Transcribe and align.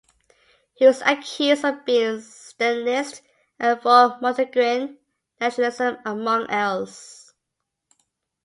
He 0.77 0.87
was 0.87 1.03
accused 1.05 1.63
of 1.63 1.85
being 1.85 2.21
Stalinist 2.21 3.21
and 3.59 3.79
for 3.79 4.17
Montenegrin 4.19 4.97
nationalism 5.39 5.97
among 6.03 6.49
else. 6.49 7.35